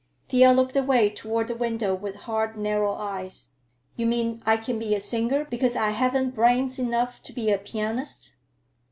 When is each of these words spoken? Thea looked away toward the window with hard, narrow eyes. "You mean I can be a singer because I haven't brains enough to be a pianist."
Thea 0.29 0.51
looked 0.51 0.75
away 0.75 1.11
toward 1.11 1.47
the 1.47 1.53
window 1.55 1.93
with 1.93 2.15
hard, 2.25 2.57
narrow 2.57 2.95
eyes. 2.95 3.49
"You 3.95 4.07
mean 4.07 4.41
I 4.47 4.57
can 4.57 4.79
be 4.79 4.95
a 4.95 4.99
singer 4.99 5.45
because 5.45 5.75
I 5.75 5.91
haven't 5.91 6.33
brains 6.33 6.79
enough 6.79 7.21
to 7.21 7.31
be 7.31 7.51
a 7.51 7.59
pianist." 7.59 8.33